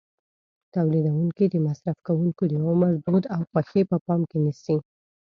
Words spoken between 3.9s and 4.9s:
په پام کې نیسي.